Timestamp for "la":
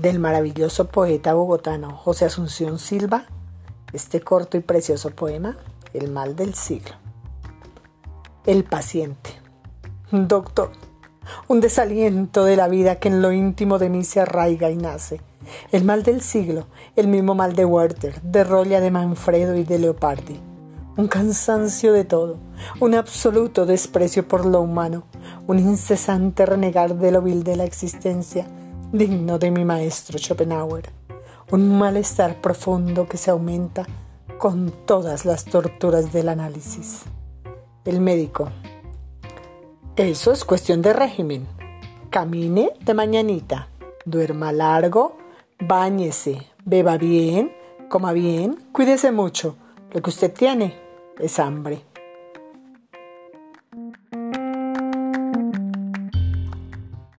12.56-12.68, 27.56-27.64